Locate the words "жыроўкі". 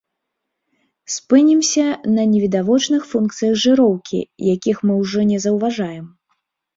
3.65-4.19